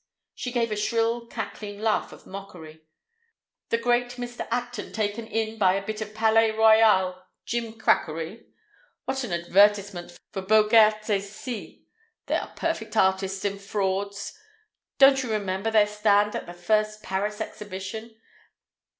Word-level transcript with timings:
She 0.33 0.51
gave 0.51 0.71
a 0.71 0.75
shrill 0.75 1.27
cackling 1.27 1.79
laugh 1.79 2.11
of 2.11 2.25
mockery. 2.25 2.81
"The 3.69 3.77
great 3.77 4.09
Mr. 4.13 4.47
Acton 4.49 4.93
taken 4.93 5.27
in 5.27 5.59
by 5.59 5.75
a 5.75 5.85
bit 5.85 6.01
of 6.01 6.15
Palais 6.15 6.49
Royal 6.49 7.21
gimcrackery! 7.45 8.47
What 9.05 9.23
an 9.23 9.31
advertisement 9.31 10.17
for 10.31 10.41
Bogaerts 10.41 11.11
et 11.11 11.21
Cie! 11.21 11.85
They 12.25 12.35
are 12.37 12.51
perfect 12.55 12.97
artists 12.97 13.45
in 13.45 13.59
frauds. 13.59 14.35
Don't 14.97 15.21
you 15.21 15.29
remember 15.31 15.69
their 15.69 15.85
stand 15.85 16.35
at 16.35 16.47
the 16.47 16.53
first 16.55 17.03
Paris 17.03 17.39
Exhibition? 17.39 18.15